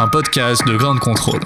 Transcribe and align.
un 0.00 0.08
podcast 0.08 0.66
de 0.66 0.78
Grande 0.78 0.98
Contrôle. 0.98 1.42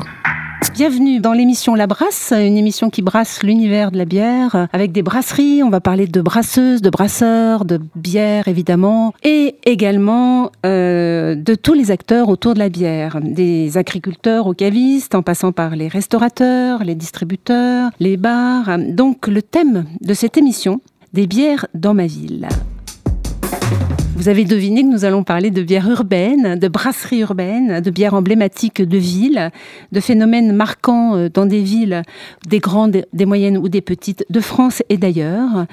Bienvenue 0.75 1.19
dans 1.19 1.33
l'émission 1.33 1.75
La 1.75 1.89
Brasse, 1.89 2.33
une 2.33 2.57
émission 2.57 2.89
qui 2.89 3.03
brasse 3.03 3.43
l'univers 3.43 3.91
de 3.91 3.99
la 3.99 4.05
bière 4.05 4.69
avec 4.73 4.93
des 4.93 5.03
brasseries. 5.03 5.65
On 5.65 5.71
va 5.71 5.81
parler 5.81 6.07
de 6.07 6.21
brasseuses, 6.21 6.81
de 6.81 6.89
brasseurs, 6.89 7.65
de 7.65 7.81
bière 7.97 8.47
évidemment, 8.47 9.13
et 9.25 9.57
également 9.65 10.53
euh, 10.65 11.35
de 11.35 11.57
tous 11.57 11.75
les 11.75 11.91
acteurs 11.91 12.29
autour 12.29 12.55
de 12.55 12.61
la 12.61 12.69
bière, 12.69 13.19
des 13.21 13.77
agriculteurs 13.77 14.47
aux 14.47 14.55
cavistes, 14.55 15.17
en 15.17 15.23
passant 15.23 15.51
par 15.51 15.75
les 15.75 15.89
restaurateurs, 15.89 16.85
les 16.85 16.95
distributeurs, 16.95 17.91
les 17.99 18.17
bars. 18.17 18.79
Donc 18.79 19.27
le 19.27 19.43
thème 19.43 19.85
de 20.01 20.15
cette 20.15 20.37
émission, 20.37 20.81
des 21.13 21.27
bières 21.27 21.67
dans 21.75 21.95
ma 21.95 22.07
ville. 22.07 22.47
Vous 24.17 24.29
avez 24.29 24.45
deviné 24.45 24.83
que 24.83 24.89
nous 24.89 25.05
allons 25.05 25.25
parler 25.25 25.51
de 25.51 25.63
bière 25.63 25.91
urbaine, 25.91 26.57
de 26.57 26.69
brasserie 26.69 27.21
urbaine, 27.21 27.81
de 27.81 27.91
bières 27.91 28.15
emblématiques 28.15 28.81
de 28.81 28.97
villes, 28.97 29.51
de 29.91 30.01
phénomènes 30.01 30.53
marquants 30.53 31.17
euh, 31.17 31.29
dans 31.29 31.47
des 31.47 31.61
villes, 31.61 32.03
des 32.49 32.61
grandes, 32.61 33.05
des 33.13 33.27
moyennes 33.27 33.59
ou 33.59 33.69
des 33.69 33.81
petites, 33.81 34.25
de 34.31 34.41
France 34.41 34.83
et 34.89 34.99
d'ailleurs. 34.99 35.67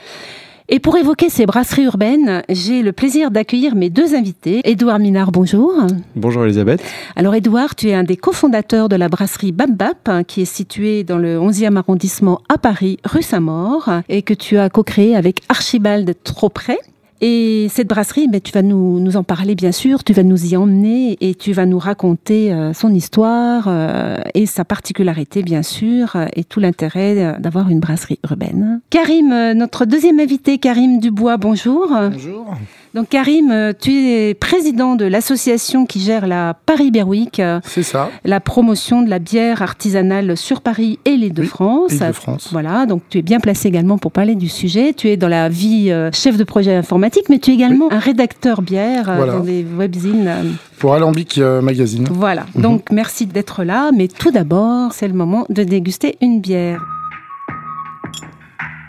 Et 0.70 0.80
pour 0.80 0.98
évoquer 0.98 1.30
ces 1.30 1.46
brasseries 1.46 1.84
urbaines, 1.84 2.42
j'ai 2.50 2.82
le 2.82 2.94
plaisir 2.94 3.30
d'accueillir 3.30 3.76
mes 3.76 3.90
deux 3.90 4.16
invités. 4.16 4.62
Édouard 4.64 5.00
Minard, 5.00 5.32
bonjour. 5.32 5.74
Bonjour 6.16 6.44
Elisabeth. 6.44 6.82
Alors 7.16 7.36
Édouard, 7.36 7.76
tu 7.76 7.90
es 7.90 7.94
un 7.94 8.04
des 8.04 8.18
cofondateurs 8.18 8.90
de 8.90 8.96
la 8.96 9.08
brasserie 9.08 9.52
Bap 9.52 9.78
hein, 10.08 10.24
qui 10.24 10.42
est 10.42 10.46
située 10.46 11.04
dans 11.04 11.18
le 11.18 11.38
11e 11.38 11.76
arrondissement 11.76 12.42
à 12.50 12.58
Paris, 12.58 12.98
rue 13.04 13.22
Saint-Maur, 13.22 13.90
et 14.10 14.24
que 14.24 14.34
tu 14.34 14.58
as 14.58 14.70
co-créé 14.70 15.16
avec 15.16 15.42
Archibald 15.50 16.16
Tropret. 16.24 16.80
Et 17.24 17.68
cette 17.70 17.88
brasserie, 17.88 18.28
ben, 18.28 18.42
tu 18.42 18.52
vas 18.52 18.64
nous, 18.64 19.00
nous 19.00 19.16
en 19.16 19.24
parler 19.24 19.54
bien 19.54 19.72
sûr, 19.72 20.04
tu 20.04 20.12
vas 20.12 20.24
nous 20.24 20.54
y 20.54 20.58
emmener 20.58 21.18
et 21.22 21.36
tu 21.36 21.54
vas 21.54 21.68
nous 21.68 21.78
raconter 21.78 22.52
euh, 22.52 22.74
son 22.74 22.92
histoire 22.94 23.66
euh, 23.68 24.18
et 24.34 24.48
sa 24.48 24.66
particularité 24.66 25.44
bien 25.44 25.62
sûr 25.62 26.16
euh, 26.16 26.26
et 26.36 26.44
tout 26.44 26.60
l'intérêt 26.60 27.36
d'avoir 27.40 27.70
une 27.70 27.80
brasserie 27.80 28.20
urbaine. 28.28 28.82
Karim, 28.90 29.54
notre 29.54 29.86
deuxième 29.86 30.20
invité, 30.20 30.58
Karim 30.58 31.00
Dubois, 31.00 31.38
bonjour. 31.38 31.90
Bonjour. 32.12 32.56
Donc 32.94 33.08
Karim, 33.10 33.74
tu 33.80 33.92
es 33.92 34.34
président 34.34 34.96
de 34.96 35.06
l'association 35.06 35.86
qui 35.86 36.02
gère 36.02 36.28
la 36.28 36.56
Paris 36.66 36.92
Beer 36.92 37.08
Week, 37.08 37.42
C'est 37.64 37.84
ça. 37.84 38.10
la 38.26 38.40
promotion 38.42 39.02
de 39.02 39.10
la 39.10 39.20
bière 39.20 39.62
artisanale 39.62 40.36
sur 40.36 40.60
Paris 40.60 41.00
et 41.06 41.16
les 41.16 41.30
de 41.30 41.42
Oui, 41.42 41.48
France. 41.48 41.94
Île-de-France. 41.94 42.50
Voilà, 42.52 42.86
donc 42.86 43.04
tu 43.10 43.20
es 43.20 43.22
bien 43.22 43.40
placé 43.40 43.70
également 43.70 43.98
pour 43.98 44.12
parler 44.12 44.36
du 44.36 44.50
sujet. 44.50 44.92
Tu 44.94 45.08
es 45.08 45.16
dans 45.16 45.30
la 45.30 45.48
vie 45.48 45.90
euh, 45.90 46.12
chef 46.12 46.36
de 46.36 46.44
projet 46.44 46.76
informatique, 46.76 47.11
mais 47.30 47.40
tu 47.40 47.52
es 47.52 47.54
également 47.54 47.92
un 47.92 48.00
rédacteur 48.00 48.62
bière 48.62 49.09
euh, 49.09 49.16
Voilà. 49.17 49.34
dans 49.34 49.40
des 49.42 49.64
webzines. 49.78 50.31
Pour 50.80 50.94
Alambic 50.94 51.38
euh, 51.38 51.62
Magazine. 51.62 52.08
voilà, 52.12 52.45
Mhm. 52.56 52.62
donc 52.62 52.92
merci 52.92 53.26
d'être 53.26 53.64
là, 53.64 53.92
mais 53.95 54.08
tout 54.08 54.31
d'abord, 54.31 54.94
c'est 54.94 55.08
le 55.08 55.14
moment 55.14 55.45
de 55.50 55.64
déguster 55.64 56.18
une 56.22 56.42
bière. 56.42 56.84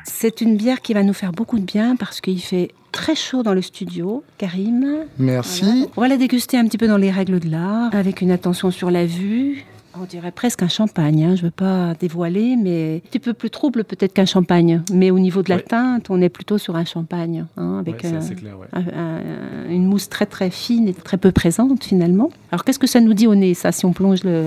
C'est 0.05 0.41
une 0.41 0.56
bière 0.56 0.81
qui 0.81 0.95
va 0.95 1.02
nous 1.02 1.13
faire 1.14 1.33
beaucoup 1.33 1.58
de 1.58 1.64
bien 1.64 1.97
parce 1.97 2.20
qu'il 2.20 2.41
fait 2.41 2.70
très 2.92 3.14
chaud 3.14 3.42
dans 3.42 3.55
le 3.55 3.63
studio, 3.63 4.23
Karim. 4.39 4.86
Merci. 5.18 5.63
Voilà. 5.64 5.86
On 5.97 6.01
va 6.02 6.08
la 6.08 6.17
déguster 6.17 6.57
un 6.58 6.67
petit 6.67 6.79
peu 6.79 6.86
dans 6.86 6.97
les 6.97 7.11
règles 7.11 7.41
de 7.41 7.48
l'art, 7.51 7.95
avec 7.95 8.20
une 8.20 8.30
attention 8.30 8.70
sur 8.70 8.91
la 8.91 9.05
vue. 9.07 9.64
On 10.01 10.05
dirait 10.05 10.30
presque 10.33 10.63
un 10.63 10.69
champagne, 10.69 11.23
hein. 11.25 11.35
je 11.36 11.42
ne 11.42 11.47
veux 11.47 11.51
pas 11.51 11.92
dévoiler, 11.95 12.57
mais 12.57 13.03
un 13.05 13.08
petit 13.08 13.19
peu 13.19 13.35
plus 13.35 13.51
trouble 13.51 13.85
peut-être 13.85 14.14
qu'un 14.14 14.25
champagne. 14.25 14.83
Mais 14.91 15.11
au 15.11 15.19
niveau 15.19 15.42
de 15.42 15.51
la 15.51 15.57
Ouais. 15.57 15.63
teinte, 15.63 16.08
on 16.08 16.20
est 16.23 16.30
plutôt 16.30 16.57
sur 16.57 16.77
un 16.77 16.86
champagne, 16.86 17.45
hein, 17.58 17.79
avec 17.80 17.98
clair, 17.98 18.58
ouais. 18.58 18.67
un- 18.73 18.80
un- 18.98 19.69
une 19.70 19.85
mousse 19.86 20.08
très 20.08 20.25
très 20.25 20.48
fine 20.51 20.89
et 20.89 20.95
très 20.95 21.19
peu 21.19 21.30
présente 21.30 21.85
finalement. 21.85 22.30
Alors 22.51 22.64
qu'est-ce 22.64 22.79
que 22.79 22.86
ça 22.86 23.01
nous 23.01 23.13
dit 23.13 23.27
au 23.27 23.35
nez, 23.35 23.53
ça, 23.53 23.70
si 23.70 23.85
on 23.85 23.92
plonge 23.92 24.25
le, 24.25 24.47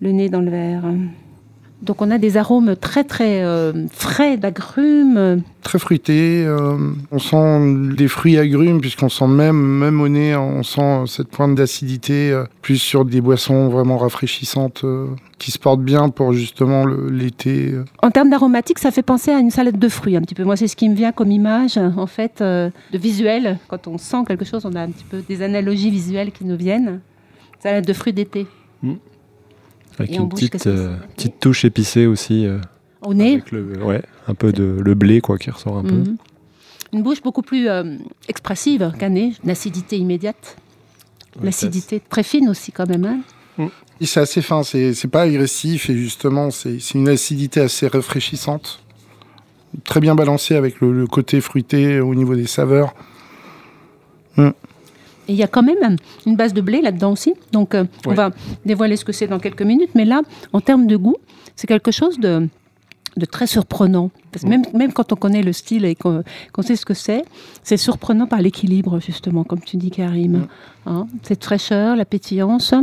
le 0.00 0.10
nez 0.10 0.28
dans 0.28 0.40
le 0.40 0.50
verre? 0.50 0.82
Donc 1.82 2.00
on 2.00 2.10
a 2.10 2.18
des 2.18 2.36
arômes 2.36 2.74
très 2.74 3.04
très 3.04 3.42
euh, 3.44 3.86
frais 3.92 4.36
d'agrumes. 4.38 5.42
Très 5.62 5.78
fruité. 5.78 6.44
euh, 6.46 6.78
on 7.10 7.18
sent 7.18 7.94
des 7.96 8.08
fruits 8.08 8.38
agrumes, 8.38 8.80
puisqu'on 8.80 9.08
sent 9.08 9.26
même, 9.26 9.56
même 9.56 10.00
au 10.00 10.08
nez, 10.08 10.34
on 10.36 10.62
sent 10.62 11.04
cette 11.06 11.28
pointe 11.28 11.54
d'acidité, 11.54 12.30
euh, 12.30 12.44
plus 12.62 12.78
sur 12.78 13.04
des 13.04 13.20
boissons 13.20 13.68
vraiment 13.68 13.98
rafraîchissantes, 13.98 14.82
euh, 14.84 15.06
qui 15.38 15.50
se 15.50 15.58
portent 15.58 15.82
bien 15.82 16.08
pour 16.08 16.32
justement 16.32 16.86
l'été. 16.86 17.74
En 18.02 18.10
termes 18.10 18.30
d'aromatique, 18.30 18.78
ça 18.78 18.90
fait 18.90 19.02
penser 19.02 19.30
à 19.30 19.38
une 19.38 19.50
salade 19.50 19.78
de 19.78 19.88
fruits 19.88 20.16
un 20.16 20.22
petit 20.22 20.34
peu. 20.34 20.44
Moi, 20.44 20.56
c'est 20.56 20.68
ce 20.68 20.76
qui 20.76 20.88
me 20.88 20.94
vient 20.94 21.12
comme 21.12 21.30
image, 21.30 21.76
en 21.78 22.06
fait, 22.06 22.40
euh, 22.40 22.70
de 22.92 22.98
visuel. 22.98 23.58
Quand 23.68 23.86
on 23.86 23.98
sent 23.98 24.24
quelque 24.26 24.44
chose, 24.44 24.64
on 24.64 24.74
a 24.74 24.80
un 24.80 24.90
petit 24.90 25.04
peu 25.04 25.20
des 25.28 25.42
analogies 25.42 25.90
visuelles 25.90 26.32
qui 26.32 26.44
nous 26.44 26.56
viennent. 26.56 27.00
Salade 27.60 27.84
de 27.86 27.92
fruits 27.92 28.12
d'été. 28.12 28.46
Avec 29.98 30.12
Et 30.12 30.18
en 30.18 30.22
une 30.24 30.28
bouche, 30.28 30.40
petite, 30.50 30.66
euh, 30.66 30.96
petite 31.16 31.40
touche 31.40 31.64
épicée 31.64 32.06
aussi. 32.06 32.46
euh, 32.46 32.58
Au 33.02 33.14
nez, 33.14 33.34
avec 33.34 33.50
le, 33.52 33.82
ouais, 33.82 34.02
un 34.28 34.34
peu 34.34 34.52
de 34.52 34.64
le 34.64 34.94
blé 34.94 35.20
quoi 35.20 35.38
qui 35.38 35.50
ressort 35.50 35.78
un 35.78 35.82
peu. 35.84 35.94
Mhm. 35.94 36.16
Une 36.92 37.02
bouche 37.02 37.22
beaucoup 37.22 37.42
plus 37.42 37.68
euh, 37.68 37.96
expressive 38.28 38.92
qu'un 38.98 39.08
nez. 39.10 39.32
Une 39.44 39.50
acidité 39.50 39.96
immédiate. 39.98 40.56
Ouais, 41.38 41.46
L'acidité 41.46 42.00
très 42.00 42.22
fine 42.22 42.48
aussi 42.48 42.72
quand 42.72 42.88
même. 42.88 43.04
hein. 43.58 43.68
Et 44.00 44.04
c'est 44.06 44.20
assez 44.20 44.42
fin, 44.42 44.62
c'est 44.62 44.92
c'est 44.92 45.08
pas 45.08 45.22
agressif, 45.22 45.88
et 45.88 45.96
justement, 45.96 46.50
c'est 46.50 46.78
c'est 46.80 46.98
une 46.98 47.08
acidité 47.08 47.60
assez 47.60 47.88
rafraîchissante. 47.88 48.82
Très 49.84 50.00
bien 50.00 50.14
balancée 50.14 50.54
avec 50.54 50.80
le, 50.82 50.92
le 50.92 51.06
côté 51.06 51.40
fruité 51.40 52.00
au 52.00 52.14
niveau 52.14 52.34
des 52.36 52.46
saveurs. 52.46 52.94
Et 55.28 55.32
il 55.32 55.36
y 55.36 55.42
a 55.42 55.48
quand 55.48 55.62
même 55.62 55.96
une 56.26 56.36
base 56.36 56.52
de 56.52 56.60
blé 56.60 56.80
là-dedans 56.80 57.12
aussi. 57.12 57.34
Donc, 57.52 57.74
euh, 57.74 57.84
on 58.06 58.14
va 58.14 58.30
dévoiler 58.64 58.96
ce 58.96 59.04
que 59.04 59.12
c'est 59.12 59.26
dans 59.26 59.38
quelques 59.38 59.62
minutes. 59.62 59.90
Mais 59.94 60.04
là, 60.04 60.22
en 60.52 60.60
termes 60.60 60.86
de 60.86 60.96
goût, 60.96 61.16
c'est 61.56 61.66
quelque 61.66 61.90
chose 61.90 62.18
de, 62.18 62.48
de 63.16 63.24
très 63.24 63.46
surprenant. 63.46 64.10
Parce 64.30 64.44
que 64.44 64.48
même, 64.48 64.62
même 64.74 64.92
quand 64.92 65.12
on 65.12 65.16
connaît 65.16 65.42
le 65.42 65.52
style 65.52 65.84
et 65.84 65.94
qu'on 65.94 66.22
sait 66.60 66.76
ce 66.76 66.84
que 66.84 66.94
c'est, 66.94 67.24
c'est 67.62 67.76
surprenant 67.76 68.26
par 68.26 68.40
l'équilibre, 68.42 69.00
justement, 69.00 69.44
comme 69.44 69.60
tu 69.60 69.76
dis, 69.76 69.90
Karim. 69.90 70.46
Hein, 70.84 71.06
cette 71.22 71.44
fraîcheur, 71.44 71.96
la 71.96 72.04
pétillance, 72.04 72.74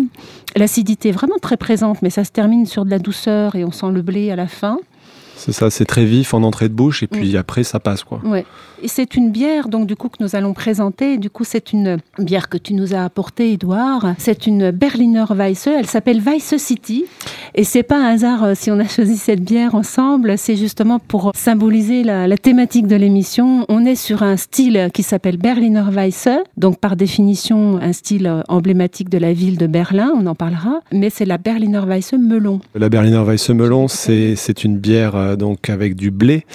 l'acidité 0.56 1.12
vraiment 1.12 1.38
très 1.42 1.58
présente, 1.58 2.02
mais 2.02 2.10
ça 2.10 2.24
se 2.24 2.32
termine 2.32 2.66
sur 2.66 2.84
de 2.84 2.90
la 2.90 3.00
douceur 3.00 3.56
et 3.56 3.64
on 3.64 3.72
sent 3.72 3.92
le 3.92 4.02
blé 4.02 4.32
à 4.32 4.36
la 4.36 4.48
fin. 4.48 4.80
C'est 5.36 5.52
ça, 5.52 5.70
c'est 5.70 5.86
très 5.86 6.06
vif 6.06 6.34
en 6.34 6.44
entrée 6.44 6.70
de 6.70 6.74
bouche 6.74 7.04
et 7.04 7.08
puis 7.08 7.36
après 7.38 7.64
ça 7.64 7.80
passe 7.80 8.04
quoi. 8.04 8.22
Ouais. 8.24 8.46
Et 8.84 8.90
c'est 8.90 9.16
une 9.16 9.32
bière, 9.32 9.70
donc 9.70 9.88
du 9.88 9.96
coup, 9.96 10.10
que 10.10 10.22
nous 10.22 10.36
allons 10.36 10.54
présenter. 10.54 11.18
Du 11.18 11.30
coup, 11.30 11.46
c'est 11.46 11.72
une 11.72 12.00
bière 12.20 12.50
que 12.50 12.58
tu 12.58 12.74
nous 12.74 12.94
as 12.94 13.06
apportée, 13.06 13.54
Edouard. 13.54 14.14
C'est 14.18 14.46
une 14.46 14.72
Berliner 14.72 15.24
Weisse. 15.30 15.68
Elle 15.68 15.86
s'appelle 15.88 16.20
Weisse 16.20 16.58
City. 16.58 17.06
Et 17.56 17.64
c'est 17.64 17.84
pas 17.84 17.98
un 17.98 18.14
hasard 18.14 18.44
euh, 18.44 18.54
si 18.56 18.72
on 18.72 18.80
a 18.80 18.88
choisi 18.88 19.16
cette 19.16 19.42
bière 19.42 19.76
ensemble. 19.76 20.38
C'est 20.38 20.56
justement 20.56 20.98
pour 21.00 21.32
symboliser 21.36 22.04
la, 22.04 22.36
thématique 22.38 22.88
de 22.88 22.96
l'émission. 22.96 23.66
On 23.70 23.86
est 23.86 23.96
sur 23.96 24.24
un 24.24 24.38
style 24.38 24.90
qui 24.94 25.04
s'appelle 25.04 25.38
Berliner 25.38 25.86
Weisse. 25.92 26.30
Donc, 26.58 26.80
par 26.80 26.96
définition, 26.96 27.78
un 27.78 27.94
style 27.94 28.26
euh, 28.26 28.42
emblématique 28.48 29.10
de 29.10 29.20
la 29.20 29.34
ville 29.34 29.58
de 29.58 29.68
Berlin. 29.68 30.12
On 30.16 30.26
en 30.26 30.36
parlera. 30.36 30.80
Mais 30.92 31.10
c'est 31.12 31.26
la 31.26 31.38
Berliner 31.38 31.82
Weisse 31.88 32.14
melon. 32.14 32.60
La 32.74 32.90
Berliner 32.90 33.24
Weisse 33.24 33.50
Melon, 33.50 33.88
c'est 33.88 34.36
c'est 34.36 34.64
une 34.64 34.78
bière 34.78 35.16
euh, 35.16 35.36
donc 35.36 35.70
avec 35.70 35.96
du 35.96 36.10
blé. 36.10 36.46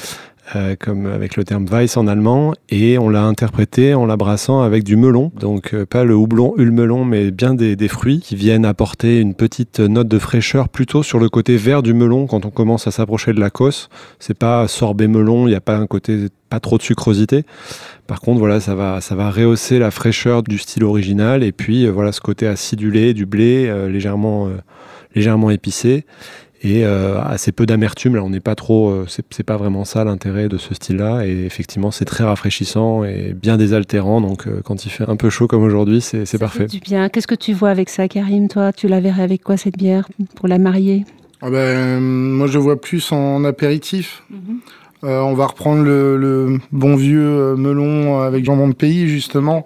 Euh, 0.56 0.76
comme 0.78 1.06
avec 1.06 1.36
le 1.36 1.44
terme 1.44 1.66
Weiss 1.66 1.96
en 1.96 2.06
allemand, 2.06 2.54
et 2.70 2.96
on 2.96 3.08
l'a 3.10 3.22
interprété 3.22 3.92
en 3.92 4.06
la 4.06 4.16
brassant 4.16 4.62
avec 4.62 4.82
du 4.82 4.96
melon. 4.96 5.30
Donc 5.38 5.74
euh, 5.74 5.84
pas 5.84 6.04
le 6.04 6.14
houblon 6.14 6.54
ulmelon, 6.56 7.04
mais 7.04 7.30
bien 7.30 7.54
des, 7.54 7.76
des 7.76 7.88
fruits 7.88 8.20
qui 8.20 8.34
viennent 8.34 8.64
apporter 8.64 9.20
une 9.20 9.34
petite 9.34 9.80
note 9.80 10.08
de 10.08 10.18
fraîcheur 10.18 10.68
plutôt 10.68 11.02
sur 11.02 11.18
le 11.18 11.28
côté 11.28 11.56
vert 11.56 11.82
du 11.82 11.92
melon 11.92 12.26
quand 12.26 12.46
on 12.46 12.50
commence 12.50 12.86
à 12.86 12.90
s'approcher 12.90 13.32
de 13.32 13.40
la 13.40 13.50
cosse. 13.50 13.90
C'est 14.18 14.38
pas 14.38 14.66
sorbet 14.68 15.06
melon, 15.06 15.46
il 15.46 15.50
n'y 15.50 15.56
a 15.56 15.60
pas 15.60 15.76
un 15.76 15.86
côté 15.86 16.28
pas 16.48 16.60
trop 16.60 16.78
de 16.78 16.82
sucrosité. 16.82 17.44
Par 18.06 18.20
contre, 18.20 18.38
voilà, 18.38 18.58
ça 18.58 18.74
va, 18.74 19.02
ça 19.02 19.14
va 19.14 19.30
rehausser 19.30 19.78
la 19.78 19.90
fraîcheur 19.90 20.42
du 20.42 20.56
style 20.56 20.84
original 20.84 21.42
et 21.42 21.52
puis 21.52 21.84
euh, 21.84 21.90
voilà 21.90 22.10
ce 22.10 22.22
côté 22.22 22.46
acidulé 22.46 23.12
du 23.12 23.26
blé 23.26 23.70
légèrement, 23.88 24.48
légèrement 25.14 25.50
épicé. 25.50 26.06
Et 26.62 26.84
euh, 26.84 27.20
assez 27.22 27.52
peu 27.52 27.66
d'amertume. 27.66 28.16
Là, 28.16 28.22
on 28.22 28.31
n'est 28.31 28.40
pas 28.40 28.55
trop, 28.55 28.90
euh, 28.90 29.06
c'est 29.08 29.43
pas 29.43 29.56
vraiment 29.56 29.84
ça 29.84 30.05
l'intérêt 30.05 30.49
de 30.49 30.58
ce 30.58 30.75
style-là. 30.75 31.26
Et 31.26 31.44
effectivement, 31.44 31.90
c'est 31.90 32.05
très 32.05 32.25
rafraîchissant 32.25 33.05
et 33.05 33.34
bien 33.34 33.56
désaltérant. 33.56 34.20
Donc, 34.20 34.46
euh, 34.46 34.60
quand 34.64 34.84
il 34.84 34.90
fait 34.90 35.08
un 35.08 35.16
peu 35.16 35.31
chaud 35.31 35.46
comme 35.46 35.62
aujourd'hui, 35.62 36.00
c'est 36.00 36.38
parfait. 36.38 36.66
fait 36.66 36.66
Du 36.66 36.81
bien. 36.81 37.08
Qu'est-ce 37.08 37.26
que 37.26 37.34
tu 37.34 37.52
vois 37.52 37.70
avec 37.70 37.88
ça, 37.88 38.08
Karim 38.08 38.49
Toi, 38.49 38.72
tu 38.72 38.88
la 38.88 39.00
verrais 39.00 39.22
avec 39.22 39.43
quoi 39.43 39.56
cette 39.56 39.78
bière? 39.78 40.08
Pour 40.34 40.49
la 40.49 40.58
marier? 40.58 41.05
Ah 41.40 41.50
ben, 41.50 42.00
moi, 42.00 42.49
je 42.49 42.58
vois 42.58 42.81
plus 42.81 43.12
en 43.12 43.44
apéritif. 43.44 44.25
Euh, 45.04 45.20
on 45.20 45.34
va 45.34 45.46
reprendre 45.46 45.82
le, 45.82 46.16
le 46.16 46.58
bon 46.72 46.96
vieux 46.96 47.22
euh, 47.22 47.56
melon 47.56 48.20
avec 48.20 48.44
jambon 48.44 48.68
de 48.68 48.74
pays, 48.74 49.08
justement. 49.08 49.64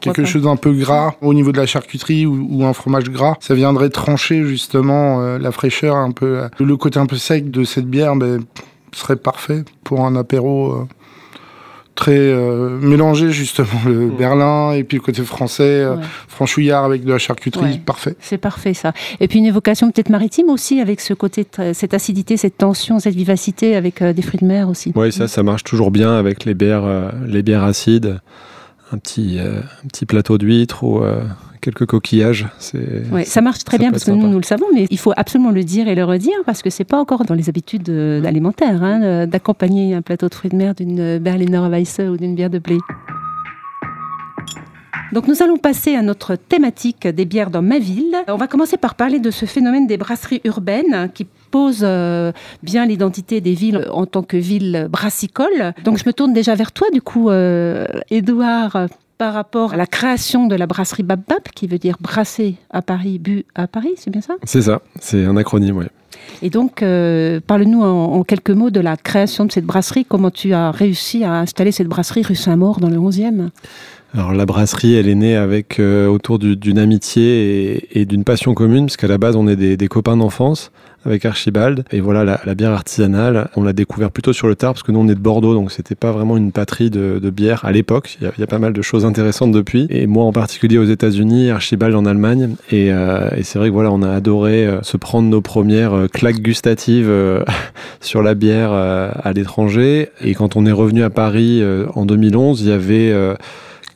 Quelque 0.00 0.24
chose 0.24 0.42
d'un 0.42 0.56
peu 0.56 0.72
gras 0.72 1.14
au 1.20 1.34
niveau 1.34 1.50
de 1.50 1.56
la 1.56 1.66
charcuterie 1.66 2.26
ou, 2.26 2.46
ou 2.50 2.64
un 2.64 2.72
fromage 2.72 3.10
gras. 3.10 3.34
Ça 3.40 3.54
viendrait 3.54 3.90
trancher, 3.90 4.44
justement, 4.44 5.20
euh, 5.20 5.38
la 5.38 5.50
fraîcheur, 5.50 5.96
un 5.96 6.12
peu, 6.12 6.38
euh, 6.38 6.48
le 6.60 6.76
côté 6.76 6.98
un 7.00 7.06
peu 7.06 7.16
sec 7.16 7.50
de 7.50 7.64
cette 7.64 7.86
bière, 7.86 8.14
ben, 8.14 8.40
serait 8.92 9.16
parfait 9.16 9.64
pour 9.84 10.04
un 10.04 10.16
apéro 10.16 10.72
euh, 10.72 10.86
très 11.98 12.12
euh, 12.16 12.78
mélangé, 12.80 13.32
justement, 13.32 13.80
le 13.84 14.06
berlin 14.08 14.72
et 14.72 14.84
puis 14.84 14.98
le 14.98 15.02
côté 15.02 15.22
français, 15.22 15.64
euh, 15.82 15.96
Ouais. 15.96 16.02
franchouillard 16.28 16.84
avec 16.84 17.02
de 17.04 17.10
la 17.12 17.18
charcuterie, 17.18 17.64
Ouais. 17.72 17.80
parfait. 17.84 18.14
C'est 18.20 18.38
parfait 18.38 18.72
ça. 18.72 18.92
Et 19.18 19.26
puis 19.26 19.40
une 19.40 19.46
évocation 19.46 19.90
peut-être 19.90 20.08
maritime 20.10 20.48
aussi 20.48 20.80
avec 20.80 21.00
ce 21.00 21.12
côté, 21.12 21.44
cette 21.72 21.94
acidité, 21.94 22.36
cette 22.36 22.56
tension, 22.56 23.00
cette 23.00 23.16
vivacité 23.16 23.74
avec 23.74 24.00
euh, 24.00 24.12
des 24.12 24.22
fruits 24.22 24.38
de 24.40 24.46
mer 24.46 24.68
aussi. 24.68 24.92
Oui, 24.94 25.10
ça, 25.12 25.26
ça 25.26 25.42
marche 25.42 25.64
toujours 25.64 25.90
bien 25.90 26.12
avec 26.16 26.44
les 26.44 26.54
bières, 26.54 26.84
euh, 26.84 27.10
les 27.26 27.42
bières 27.42 27.64
acides. 27.64 28.20
Un 28.92 28.96
petit, 28.98 29.38
euh, 29.38 29.60
un 29.84 29.88
petit 29.88 30.06
plateau 30.06 30.38
d'huîtres 30.38 30.82
ou 30.84 31.02
euh, 31.02 31.20
quelques 31.60 31.86
coquillages. 31.86 32.46
C'est 32.58 33.02
Ouais, 33.10 33.24
ça 33.24 33.40
marche 33.40 33.64
très 33.64 33.76
ça 33.76 33.82
bien 33.82 33.90
parce 33.90 34.04
que 34.04 34.10
nous, 34.10 34.28
nous 34.28 34.38
le 34.38 34.44
savons, 34.44 34.66
mais 34.74 34.86
il 34.90 34.98
faut 34.98 35.12
absolument 35.16 35.50
le 35.50 35.64
dire 35.64 35.88
et 35.88 35.94
le 35.94 36.04
redire 36.04 36.38
parce 36.46 36.62
que 36.62 36.70
c'est 36.70 36.84
pas 36.84 36.98
encore 36.98 37.24
dans 37.24 37.34
les 37.34 37.48
habitudes 37.48 37.88
euh, 37.88 38.24
alimentaires 38.24 38.82
hein, 38.82 39.02
euh, 39.02 39.26
d'accompagner 39.26 39.94
un 39.94 40.02
plateau 40.02 40.28
de 40.28 40.34
fruits 40.34 40.50
de 40.50 40.56
mer 40.56 40.74
d'une 40.74 41.00
euh, 41.00 41.18
Berliner 41.18 41.68
Weisse 41.70 42.00
ou 42.00 42.16
d'une 42.16 42.34
bière 42.34 42.50
de 42.50 42.58
blé. 42.58 42.78
Donc 45.12 45.26
nous 45.26 45.42
allons 45.42 45.56
passer 45.56 45.94
à 45.94 46.02
notre 46.02 46.36
thématique 46.36 47.06
des 47.06 47.24
bières 47.24 47.50
dans 47.50 47.62
ma 47.62 47.78
ville. 47.78 48.14
On 48.28 48.36
va 48.36 48.46
commencer 48.46 48.76
par 48.76 48.94
parler 48.94 49.20
de 49.20 49.30
ce 49.30 49.46
phénomène 49.46 49.86
des 49.86 49.96
brasseries 49.96 50.40
urbaines 50.44 51.10
qui 51.14 51.26
pose 51.50 51.80
euh, 51.82 52.32
bien 52.62 52.84
l'identité 52.84 53.40
des 53.40 53.54
villes 53.54 53.86
en 53.90 54.04
tant 54.04 54.22
que 54.22 54.36
ville 54.36 54.88
brassicole. 54.90 55.72
Donc 55.84 55.98
je 55.98 56.04
me 56.04 56.12
tourne 56.12 56.32
déjà 56.32 56.54
vers 56.54 56.72
toi 56.72 56.88
du 56.92 57.00
coup, 57.00 57.30
euh, 57.30 57.86
Édouard, 58.10 58.76
euh, 58.76 58.86
par 59.18 59.34
rapport 59.34 59.74
à 59.74 59.76
la 59.76 59.86
création 59.86 60.46
de 60.46 60.54
la 60.54 60.66
brasserie 60.66 61.02
Bab 61.02 61.20
Bab, 61.28 61.42
qui 61.54 61.66
veut 61.66 61.78
dire 61.78 61.96
brasser 62.00 62.54
à 62.70 62.82
Paris, 62.82 63.18
bu 63.18 63.44
à 63.54 63.66
Paris, 63.66 63.94
c'est 63.96 64.10
bien 64.10 64.20
ça? 64.20 64.34
C'est 64.44 64.62
ça, 64.62 64.80
c'est 65.00 65.24
un 65.24 65.36
acronyme, 65.36 65.76
oui. 65.76 65.86
Et 66.40 66.50
donc, 66.50 66.82
euh, 66.82 67.40
parle-nous 67.44 67.82
en, 67.82 68.14
en 68.14 68.22
quelques 68.22 68.50
mots 68.50 68.70
de 68.70 68.80
la 68.80 68.96
création 68.96 69.44
de 69.44 69.52
cette 69.52 69.64
brasserie. 69.64 70.04
Comment 70.04 70.30
tu 70.30 70.52
as 70.52 70.70
réussi 70.70 71.24
à 71.24 71.34
installer 71.34 71.72
cette 71.72 71.88
brasserie 71.88 72.22
rue 72.22 72.36
Saint-Maur 72.36 72.80
dans 72.80 72.90
le 72.90 72.96
11e 72.96 73.48
Alors 74.14 74.32
la 74.32 74.46
brasserie, 74.46 74.94
elle 74.94 75.08
est 75.08 75.14
née 75.14 75.36
avec 75.36 75.78
euh, 75.78 76.06
autour 76.06 76.38
du- 76.38 76.56
d'une 76.56 76.78
amitié 76.78 77.98
et, 77.98 78.06
d'une 78.06 78.24
passion 78.24 78.54
commune, 78.54 78.86
parce 78.86 78.96
qu'à 78.96 79.06
la 79.06 79.18
base, 79.18 79.36
on 79.36 79.46
est 79.46 79.56
des, 79.56 79.88
copains 79.88 80.16
d'enfance 80.16 80.70
avec 81.04 81.26
Archibald. 81.26 81.84
Et 81.92 82.00
voilà, 82.00 82.40
la, 82.44 82.54
bière 82.54 82.72
artisanale, 82.72 83.50
on 83.54 83.62
l'a 83.62 83.74
découvert 83.74 84.10
plutôt 84.10 84.32
sur 84.32 84.48
le 84.48 84.56
tard, 84.56 84.72
parce 84.72 84.82
que 84.82 84.92
nous, 84.92 85.00
on 85.00 85.08
est 85.08 85.14
de 85.14 85.20
Bordeaux, 85.20 85.52
donc 85.52 85.70
c'était 85.72 85.94
pas 85.94 86.10
vraiment 86.10 86.38
une 86.38 86.52
patrie 86.52 86.88
de, 86.88 87.30
bière 87.30 87.66
à 87.66 87.72
l'époque. 87.72 88.16
Il 88.22 88.30
y, 88.38 88.42
a, 88.42 88.46
pas 88.46 88.58
mal 88.58 88.72
de 88.72 88.80
choses 88.80 89.04
intéressantes 89.04 89.52
depuis. 89.52 89.86
Et 89.90 90.06
moi, 90.06 90.24
en 90.24 90.32
particulier 90.32 90.78
aux 90.78 90.86
États-Unis, 90.86 91.50
Archibald 91.50 91.94
en 91.94 92.06
Allemagne. 92.06 92.54
Et, 92.70 92.90
euh, 92.90 93.28
et 93.36 93.42
c'est 93.42 93.58
vrai 93.58 93.68
que 93.68 93.74
voilà, 93.74 93.92
on 93.92 94.02
a 94.02 94.10
adoré 94.10 94.66
euh, 94.66 94.82
se 94.82 94.96
prendre 94.96 95.28
nos 95.28 95.42
premières 95.42 95.92
euh, 95.92 96.08
claques 96.08 96.40
gustatives 96.40 97.10
euh, 97.10 97.44
sur 98.00 98.22
la 98.22 98.34
bière 98.34 98.72
à 98.72 99.32
l'étranger. 99.34 100.08
Et 100.22 100.34
quand 100.34 100.56
on 100.56 100.64
est 100.64 100.72
revenu 100.72 101.02
à 101.02 101.10
Paris 101.10 101.62
en 101.94 102.06
2011, 102.06 102.62
il 102.62 102.68
y 102.68 102.72
avait 102.72 103.12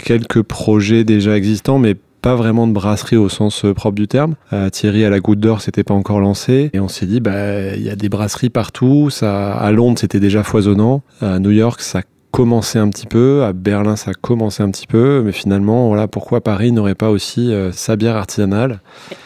quelques 0.03 0.43
projets 0.43 1.05
déjà 1.05 1.37
existants, 1.37 1.79
mais 1.79 1.97
pas 2.23 2.37
vraiment 2.37 2.69
de 2.69 2.73
brasserie 2.73 3.17
au 3.17 3.29
sens 3.29 3.65
euh, 3.65 3.75
propre 3.75 3.97
du 3.97 4.07
terme. 4.07 4.37
Euh, 4.53 4.71
Thierry 4.71 5.05
à 5.05 5.11
la 5.11 5.21
Goutte 5.21 5.41
d'Or, 5.41 5.61
c'était 5.61 5.83
pas 5.83 5.95
encore 5.95 6.21
lancé, 6.21 6.71
et 6.73 6.81
on 6.81 6.89
s'est 6.89 7.07
dit, 7.07 7.21
bah, 7.21 7.75
il 7.75 7.83
y 7.83 7.91
a 7.91 7.97
des 7.97 8.09
brasseries 8.09 8.51
partout. 8.51 9.11
Ça, 9.11 9.53
à 9.53 9.73
Londres, 9.73 9.99
c'était 9.99 10.21
déjà 10.21 10.43
foisonnant. 10.45 11.03
À 11.21 11.39
New 11.41 11.51
York, 11.51 11.81
ça 11.81 12.03
commençait 12.33 12.79
un 12.79 12.89
petit 12.89 13.07
peu. 13.07 13.45
À 13.45 13.53
Berlin, 13.53 13.95
ça 13.95 14.13
commençait 14.15 14.63
un 14.63 14.71
petit 14.71 14.89
peu, 14.89 15.23
mais 15.25 15.33
finalement, 15.33 15.87
voilà, 15.87 16.09
pourquoi 16.09 16.41
Paris 16.41 16.73
n'aurait 16.73 16.97
pas 16.97 17.11
aussi 17.11 17.53
euh, 17.53 17.71
sa 17.73 17.95
bière 17.95 18.17
artisanale? 18.17 18.81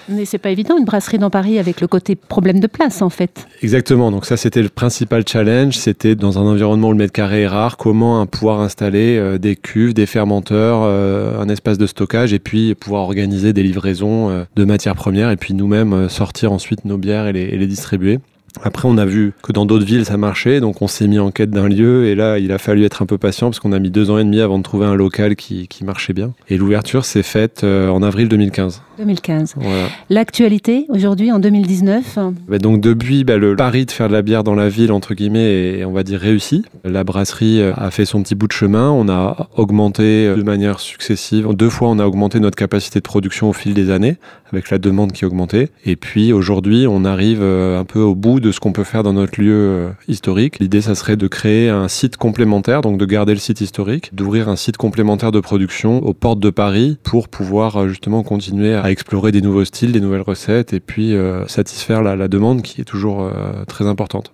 Mais 0.08 0.24
c'est 0.24 0.38
pas 0.38 0.50
évident, 0.50 0.76
une 0.76 0.84
brasserie 0.84 1.18
dans 1.18 1.30
Paris 1.30 1.58
avec 1.58 1.80
le 1.80 1.86
côté 1.86 2.16
problème 2.16 2.60
de 2.60 2.66
place, 2.66 3.00
en 3.02 3.08
fait. 3.08 3.46
Exactement. 3.62 4.10
Donc 4.10 4.26
ça, 4.26 4.36
c'était 4.36 4.62
le 4.62 4.68
principal 4.68 5.22
challenge. 5.26 5.78
C'était 5.78 6.16
dans 6.16 6.38
un 6.38 6.42
environnement 6.42 6.88
où 6.88 6.92
le 6.92 6.98
mètre 6.98 7.12
carré 7.12 7.42
est 7.42 7.48
rare, 7.48 7.76
comment 7.76 8.26
pouvoir 8.26 8.60
installer 8.60 9.16
euh, 9.16 9.38
des 9.38 9.54
cuves, 9.56 9.94
des 9.94 10.06
fermenteurs, 10.06 10.80
euh, 10.82 11.40
un 11.40 11.48
espace 11.48 11.78
de 11.78 11.86
stockage, 11.86 12.32
et 12.32 12.40
puis 12.40 12.74
pouvoir 12.74 13.02
organiser 13.02 13.52
des 13.52 13.62
livraisons 13.62 14.46
de 14.56 14.64
matières 14.64 14.96
premières, 14.96 15.30
et 15.30 15.36
puis 15.36 15.54
nous-mêmes 15.54 16.08
sortir 16.08 16.52
ensuite 16.52 16.84
nos 16.84 16.98
bières 16.98 17.28
et 17.28 17.32
les, 17.32 17.42
et 17.42 17.56
les 17.56 17.66
distribuer. 17.66 18.18
Après, 18.62 18.88
on 18.88 18.98
a 18.98 19.04
vu 19.04 19.32
que 19.42 19.52
dans 19.52 19.66
d'autres 19.66 19.84
villes, 19.84 20.04
ça 20.04 20.16
marchait, 20.16 20.60
donc 20.60 20.82
on 20.82 20.88
s'est 20.88 21.06
mis 21.08 21.18
en 21.18 21.30
quête 21.30 21.50
d'un 21.50 21.68
lieu, 21.68 22.06
et 22.06 22.14
là, 22.14 22.38
il 22.38 22.52
a 22.52 22.58
fallu 22.58 22.84
être 22.84 23.02
un 23.02 23.06
peu 23.06 23.18
patient, 23.18 23.48
parce 23.48 23.60
qu'on 23.60 23.72
a 23.72 23.78
mis 23.78 23.90
deux 23.90 24.10
ans 24.10 24.18
et 24.18 24.24
demi 24.24 24.40
avant 24.40 24.58
de 24.58 24.62
trouver 24.62 24.86
un 24.86 24.94
local 24.94 25.36
qui, 25.36 25.68
qui 25.68 25.84
marchait 25.84 26.12
bien. 26.12 26.32
Et 26.48 26.56
l'ouverture 26.56 27.04
s'est 27.04 27.22
faite 27.22 27.62
euh, 27.64 27.88
en 27.88 28.02
avril 28.02 28.28
2015. 28.28 28.82
2015. 28.98 29.54
Voilà. 29.56 29.88
L'actualité, 30.08 30.86
aujourd'hui, 30.88 31.30
en 31.30 31.38
2019, 31.38 32.18
Bah, 32.48 32.58
donc 32.58 32.80
depuis, 32.80 33.24
bah, 33.24 33.36
le 33.36 33.54
pari 33.56 33.84
de 33.86 33.90
faire 33.90 34.08
de 34.08 34.12
la 34.14 34.22
bière 34.22 34.42
dans 34.42 34.54
la 34.54 34.68
ville, 34.68 34.92
entre 34.92 35.14
guillemets, 35.14 35.78
est, 35.80 35.84
on 35.84 35.92
va 35.92 36.02
dire, 36.02 36.18
réussi. 36.18 36.64
La 36.84 37.04
brasserie 37.04 37.60
euh, 37.60 37.72
a 37.76 37.90
fait 37.90 38.04
son 38.04 38.22
petit 38.22 38.34
bout 38.34 38.46
de 38.46 38.52
chemin. 38.52 38.90
On 38.90 39.08
a 39.08 39.48
augmenté 39.56 40.26
euh, 40.26 40.36
de 40.36 40.42
manière 40.42 40.80
successive. 40.80 41.46
Deux 41.52 41.70
fois, 41.70 41.88
on 41.90 41.98
a 41.98 42.06
augmenté 42.06 42.40
notre 42.40 42.56
capacité 42.56 43.00
de 43.00 43.04
production 43.04 43.50
au 43.50 43.52
fil 43.52 43.74
des 43.74 43.90
années, 43.90 44.16
avec 44.50 44.70
la 44.70 44.78
demande 44.78 45.12
qui 45.12 45.24
augmentait. 45.24 45.68
Et 45.84 45.96
puis 45.96 46.32
aujourd'hui, 46.32 46.86
on 46.88 47.04
arrive 47.04 47.42
un 47.42 47.84
peu 47.84 48.00
au 48.00 48.14
bout 48.14 48.40
de 48.40 48.45
ce 48.52 48.60
qu'on 48.60 48.72
peut 48.72 48.84
faire 48.84 49.02
dans 49.02 49.12
notre 49.12 49.40
lieu 49.40 49.52
euh, 49.52 49.90
historique. 50.08 50.58
L'idée, 50.58 50.80
ça 50.80 50.94
serait 50.94 51.16
de 51.16 51.26
créer 51.26 51.68
un 51.68 51.88
site 51.88 52.16
complémentaire, 52.16 52.80
donc 52.80 52.98
de 52.98 53.04
garder 53.04 53.32
le 53.32 53.38
site 53.38 53.60
historique, 53.60 54.14
d'ouvrir 54.14 54.48
un 54.48 54.56
site 54.56 54.76
complémentaire 54.76 55.32
de 55.32 55.40
production 55.40 55.98
aux 56.04 56.14
portes 56.14 56.40
de 56.40 56.50
Paris 56.50 56.98
pour 57.02 57.28
pouvoir 57.28 57.76
euh, 57.76 57.88
justement 57.88 58.22
continuer 58.22 58.74
à 58.74 58.90
explorer 58.90 59.32
des 59.32 59.40
nouveaux 59.40 59.64
styles, 59.64 59.92
des 59.92 60.00
nouvelles 60.00 60.22
recettes 60.22 60.72
et 60.72 60.80
puis 60.80 61.14
euh, 61.14 61.46
satisfaire 61.46 62.02
la, 62.02 62.28
demande 62.28 62.62
qui 62.62 62.80
est 62.80 62.84
toujours 62.84 63.30
très 63.68 63.86
importante. 63.86 64.32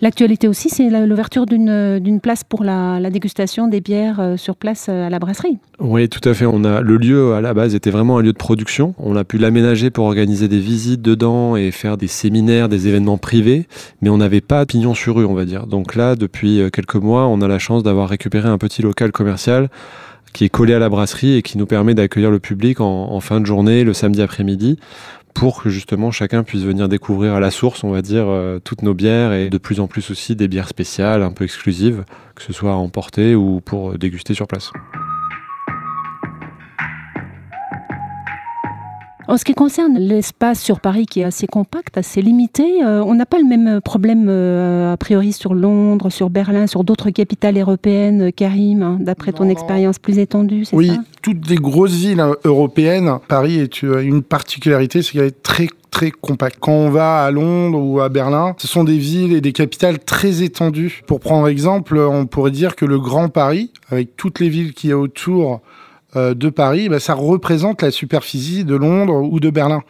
L'actualité 0.00 0.48
aussi, 0.48 0.68
c'est 0.68 0.88
l'ouverture 1.06 1.46
d'une 1.46 1.98
d'une 1.98 2.20
place 2.20 2.44
pour 2.44 2.64
la, 2.64 3.00
dégustation 3.10 3.68
des 3.68 3.80
bières 3.80 4.20
euh, 4.20 4.36
sur 4.36 4.56
place 4.56 4.86
euh, 4.88 5.06
à 5.06 5.10
la 5.10 5.18
brasserie. 5.18 5.58
Oui, 5.78 6.08
tout 6.08 6.26
à 6.28 6.34
fait. 6.34 6.46
On 6.46 6.64
a 6.64 6.80
le 6.80 6.96
lieu 6.96 7.34
à 7.34 7.40
la 7.40 7.54
base 7.54 7.74
était 7.74 7.90
vraiment 7.90 8.18
un 8.18 8.22
lieu 8.22 8.32
de 8.32 8.38
production. 8.38 8.94
On 8.98 9.16
a 9.16 9.24
pu 9.24 9.38
l'aménager 9.38 9.90
pour 9.90 10.06
organiser 10.06 10.48
des 10.48 10.58
visites 10.58 11.02
dedans 11.02 11.56
et 11.56 11.70
faire 11.70 11.96
des 11.96 12.06
séminaires, 12.06 12.68
des 12.68 12.88
événements 12.88 13.18
privés, 13.18 13.66
mais 14.02 14.08
on 14.08 14.18
n'avait 14.18 14.40
pas 14.40 14.64
pignon 14.66 14.94
sur 14.94 15.16
rue, 15.16 15.24
on 15.24 15.34
va 15.34 15.44
dire. 15.44 15.66
Donc 15.66 15.94
là, 15.94 16.16
depuis 16.16 16.60
euh, 16.60 16.70
quelques 16.70 16.96
mois, 16.96 17.26
on 17.26 17.40
a 17.40 17.48
la 17.48 17.58
chance 17.58 17.82
d'avoir 17.82 18.08
récupéré 18.08 18.48
un 18.48 18.58
petit 18.58 18.82
local 18.82 19.12
commercial 19.12 19.68
qui 20.32 20.44
est 20.44 20.48
collé 20.48 20.74
à 20.74 20.80
la 20.80 20.88
brasserie 20.88 21.36
et 21.36 21.42
qui 21.42 21.58
nous 21.58 21.66
permet 21.66 21.94
d'accueillir 21.94 22.32
le 22.32 22.40
public 22.40 22.80
en 22.80 23.20
fin 23.20 23.40
de 23.40 23.46
journée, 23.46 23.84
le 23.84 23.92
samedi 23.92 24.20
après-midi, 24.20 24.80
pour 25.34 25.62
que 25.62 25.68
justement 25.68 26.10
chacun 26.10 26.44
puisse 26.44 26.62
venir 26.62 26.88
découvrir 26.88 27.34
à 27.34 27.40
la 27.40 27.50
source, 27.50 27.84
on 27.84 27.90
va 27.90 28.02
dire, 28.02 28.26
euh, 28.28 28.60
toutes 28.62 28.82
nos 28.82 28.94
bières 28.94 29.32
et 29.32 29.50
de 29.50 29.58
plus 29.58 29.80
en 29.80 29.88
plus 29.88 30.10
aussi 30.10 30.36
des 30.36 30.48
bières 30.48 30.68
spéciales, 30.68 31.22
un 31.22 31.32
peu 31.32 31.44
exclusives, 31.44 32.04
que 32.34 32.42
ce 32.42 32.52
soit 32.52 32.72
à 32.72 32.76
emporter 32.76 33.34
ou 33.34 33.60
pour 33.60 33.98
déguster 33.98 34.34
sur 34.34 34.46
place. 34.46 34.70
En 39.26 39.38
ce 39.38 39.44
qui 39.44 39.54
concerne 39.54 39.98
l'espace 39.98 40.60
sur 40.60 40.80
Paris 40.80 41.06
qui 41.06 41.20
est 41.20 41.24
assez 41.24 41.46
compact, 41.46 41.96
assez 41.96 42.20
limité, 42.20 42.84
euh, 42.84 43.02
on 43.04 43.14
n'a 43.14 43.24
pas 43.24 43.38
le 43.38 43.44
même 43.46 43.80
problème 43.80 44.26
euh, 44.28 44.92
a 44.92 44.96
priori 44.98 45.32
sur 45.32 45.54
Londres, 45.54 46.10
sur 46.10 46.28
Berlin, 46.28 46.66
sur 46.66 46.84
d'autres 46.84 47.08
capitales 47.10 47.56
européennes, 47.56 48.22
euh, 48.28 48.30
Karim, 48.30 48.82
hein, 48.82 48.98
d'après 49.00 49.32
ton 49.32 49.44
Non. 49.44 49.50
expérience 49.50 49.98
plus 49.98 50.18
étendue, 50.18 50.66
c'est 50.66 50.76
Oui, 50.76 50.88
ça? 50.88 50.98
toutes 51.22 51.48
les 51.48 51.56
grosses 51.56 51.94
villes 51.94 52.20
euh, 52.20 52.34
européennes, 52.44 53.10
Paris 53.26 53.58
est 53.60 53.82
une 53.82 54.22
particularité, 54.22 55.00
c'est 55.00 55.12
qu'elle 55.12 55.24
est 55.26 55.42
très 55.42 55.68
très 55.90 56.10
compacte. 56.10 56.56
Quand 56.60 56.72
on 56.72 56.90
va 56.90 57.22
à 57.24 57.30
Londres 57.30 57.78
ou 57.80 58.00
à 58.00 58.08
Berlin, 58.08 58.54
ce 58.58 58.66
sont 58.66 58.82
des 58.84 58.98
villes 58.98 59.32
et 59.32 59.40
des 59.40 59.52
capitales 59.52 60.00
très 60.00 60.42
étendues. 60.42 61.02
Pour 61.06 61.20
prendre 61.20 61.46
exemple, 61.46 61.96
on 61.98 62.26
pourrait 62.26 62.50
dire 62.50 62.74
que 62.74 62.84
le 62.84 62.98
Grand 62.98 63.28
Paris, 63.28 63.70
avec 63.90 64.16
toutes 64.16 64.40
les 64.40 64.48
villes 64.48 64.74
qu'il 64.74 64.90
y 64.90 64.92
a 64.92 64.98
autour 64.98 65.60
de 66.14 66.48
Paris, 66.48 66.88
bah, 66.88 67.00
ça 67.00 67.14
représente 67.14 67.82
la 67.82 67.90
superficie 67.90 68.64
de 68.64 68.76
Londres 68.76 69.28
ou 69.30 69.40
de 69.40 69.50
Berlin. 69.50 69.82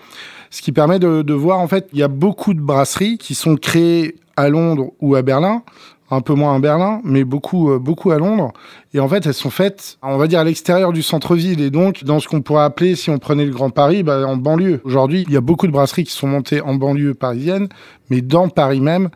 Ce 0.54 0.62
qui 0.62 0.70
permet 0.70 1.00
de, 1.00 1.32
voir, 1.32 1.58
en 1.58 1.66
fait, 1.66 1.88
il 1.92 1.98
y 1.98 2.04
a 2.04 2.08
beaucoup 2.08 2.54
de 2.54 2.60
brasseries 2.60 3.18
qui 3.18 3.34
sont 3.34 3.56
créées 3.56 4.14
à 4.36 4.48
Londres 4.48 4.92
ou 5.00 5.16
à 5.16 5.22
Berlin, 5.22 5.64
un 6.12 6.20
peu 6.20 6.34
moins 6.34 6.54
à 6.54 6.58
Berlin, 6.60 7.00
mais 7.02 7.24
beaucoup, 7.24 7.72
euh, 7.72 7.80
beaucoup 7.80 8.12
à 8.12 8.18
Londres. 8.18 8.52
Et 8.92 9.00
en 9.00 9.08
fait, 9.08 9.26
elles 9.26 9.34
sont 9.34 9.50
faites, 9.50 9.98
on 10.00 10.16
va 10.16 10.28
dire, 10.28 10.38
à 10.38 10.44
l'extérieur 10.44 10.92
du 10.92 11.02
centre-ville. 11.02 11.60
Et 11.60 11.70
donc, 11.70 12.04
dans 12.04 12.20
ce 12.20 12.28
qu'on 12.28 12.40
pourrait 12.40 12.62
appeler, 12.62 12.94
si 12.94 13.10
on 13.10 13.18
prenait 13.18 13.46
le 13.46 13.50
Grand 13.50 13.70
Paris, 13.70 14.04
bah, 14.04 14.24
en 14.28 14.36
banlieue. 14.36 14.80
Aujourd'hui, 14.84 15.24
il 15.26 15.34
y 15.34 15.36
a 15.36 15.40
beaucoup 15.40 15.66
de 15.66 15.72
brasseries 15.72 16.04
qui 16.04 16.12
sont 16.12 16.28
montées 16.28 16.60
en 16.60 16.76
banlieue 16.76 17.14
parisienne, 17.14 17.68
mais 18.08 18.20
dans 18.20 18.48
Paris 18.48 18.80
même, 18.80 19.08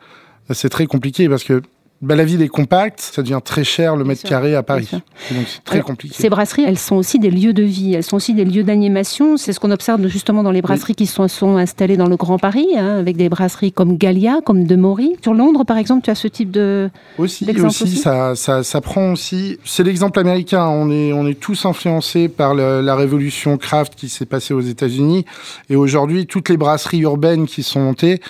c'est 0.51 0.69
très 0.69 0.87
compliqué 0.87 1.29
parce 1.29 1.45
que 1.45 1.61
bah, 2.01 2.15
la 2.15 2.23
ville 2.23 2.41
est 2.41 2.47
compacte, 2.47 3.01
ça 3.01 3.21
devient 3.21 3.41
très 3.43 3.65
cher 3.65 3.95
le 3.97 4.05
mètre 4.05 4.23
carré 4.23 4.55
à 4.55 4.63
Paris. 4.63 4.87
donc, 4.91 5.01
c'est 5.47 5.63
très 5.65 5.75
Alors, 5.75 5.87
compliqué. 5.87 6.15
Ces 6.17 6.29
brasseries, 6.29 6.63
elles 6.65 6.77
sont 6.77 6.95
aussi 6.95 7.19
des 7.19 7.29
lieux 7.29 7.51
de 7.51 7.63
vie, 7.63 7.93
elles 7.93 8.03
sont 8.03 8.15
aussi 8.15 8.33
des 8.33 8.45
lieux 8.45 8.63
d'animation. 8.63 9.35
C'est 9.35 9.51
ce 9.51 9.59
qu'on 9.59 9.71
observe 9.71 10.07
justement 10.07 10.41
dans 10.41 10.51
les 10.51 10.61
brasseries 10.61 10.95
qui 10.95 11.05
sont, 11.05 11.27
sont 11.27 11.57
installées 11.57 11.97
dans 11.97 12.07
le 12.07 12.15
Grand 12.15 12.37
Paris, 12.37 12.67
hein, 12.77 12.97
avec 12.99 13.17
des 13.17 13.27
brasseries 13.27 13.73
comme 13.73 13.97
Gallia, 13.97 14.39
comme 14.45 14.63
De 14.63 14.75
Maury. 14.77 15.17
Sur 15.21 15.33
Londres, 15.33 15.65
par 15.65 15.77
exemple, 15.77 16.03
tu 16.03 16.09
as 16.09 16.15
ce 16.15 16.29
type 16.29 16.51
de... 16.51 16.89
Aussi, 17.17 17.45
aussi, 17.49 17.83
aussi 17.83 17.97
ça, 17.97 18.33
ça, 18.35 18.63
ça 18.63 18.79
prend 18.79 19.11
aussi. 19.11 19.57
C'est 19.65 19.83
l'exemple 19.83 20.19
américain. 20.19 20.65
On 20.67 20.89
est, 20.89 21.11
on 21.11 21.27
est 21.27 21.37
tous 21.39 21.65
influencés 21.65 22.29
par 22.29 22.55
le- 22.55 22.79
la 22.81 22.95
révolution 22.95 23.57
craft 23.57 23.95
qui 23.95 24.07
s'est 24.07 24.25
passée 24.25 24.53
aux 24.53 24.61
États-Unis. 24.61 25.25
Et 25.69 25.75
aujourd'hui, 25.75 26.27
toutes 26.27 26.47
les 26.47 26.57
brasseries 26.57 26.99
urbaines 26.99 27.45
qui 27.45 27.61
sont 27.63 27.81
montées 27.81 28.21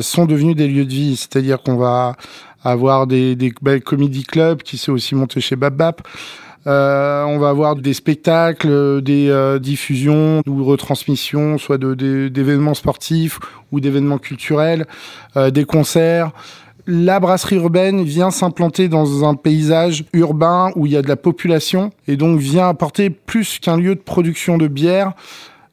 sont 0.00 0.26
devenues 0.26 0.54
des 0.54 0.66
lieux 0.68 0.84
de 0.84 0.90
vie. 0.92 1.16
C'est-à-dire 1.16 1.62
qu'on 1.62 1.76
va 1.76 2.16
avoir 2.64 3.06
des, 3.06 3.36
des 3.36 3.52
bah, 3.62 3.78
comedy 3.80 4.24
clubs 4.24 4.62
qui 4.62 4.78
s'est 4.78 4.90
aussi 4.90 5.14
monté 5.14 5.40
chez 5.40 5.56
Bap 5.56 5.74
Bap. 5.74 6.02
Euh, 6.66 7.24
on 7.24 7.38
va 7.38 7.50
avoir 7.50 7.76
des 7.76 7.92
spectacles, 7.92 9.02
des 9.02 9.28
euh, 9.28 9.58
diffusions 9.58 10.40
ou 10.46 10.64
retransmissions, 10.64 11.58
soit 11.58 11.76
de- 11.76 11.92
de- 11.94 12.28
d'événements 12.28 12.72
sportifs 12.72 13.38
ou 13.70 13.80
d'événements 13.80 14.16
culturels, 14.16 14.86
euh, 15.36 15.50
des 15.50 15.64
concerts. 15.66 16.30
La 16.86 17.20
brasserie 17.20 17.56
urbaine 17.56 18.02
vient 18.02 18.30
s'implanter 18.30 18.88
dans 18.88 19.24
un 19.28 19.34
paysage 19.34 20.04
urbain 20.14 20.70
où 20.74 20.86
il 20.86 20.92
y 20.92 20.96
a 20.96 21.02
de 21.02 21.08
la 21.08 21.16
population 21.16 21.90
et 22.08 22.16
donc 22.16 22.38
vient 22.38 22.68
apporter 22.68 23.10
plus 23.10 23.58
qu'un 23.58 23.76
lieu 23.76 23.94
de 23.94 24.00
production 24.00 24.56
de 24.58 24.66
bière, 24.68 25.12